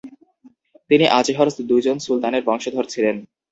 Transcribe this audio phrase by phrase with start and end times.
[0.89, 3.15] তিনি আচেহর দুইজন সুলতানের বংশধর ছিলেন।